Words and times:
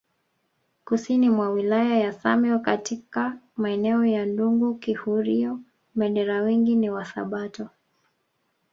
Kusini 0.85 1.29
mwa 1.29 1.49
wilaya 1.49 1.97
ya 1.99 2.13
Same 2.13 2.59
katika 2.59 3.37
maeneo 3.57 4.05
ya 4.05 4.25
Ndungu 4.25 4.75
Kihurio 4.75 5.59
Bendera 5.95 6.41
wengi 6.41 6.75
ni 6.75 6.89
wasabato 6.89 7.69